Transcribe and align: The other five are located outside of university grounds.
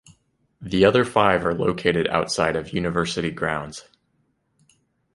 The 0.59 0.83
other 0.83 1.05
five 1.05 1.45
are 1.45 1.53
located 1.53 2.07
outside 2.07 2.55
of 2.55 2.73
university 2.73 3.29
grounds. 3.29 3.83